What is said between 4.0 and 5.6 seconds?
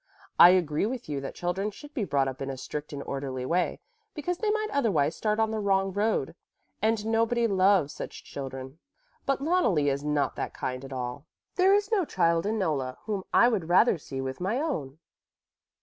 because they might otherwise start on the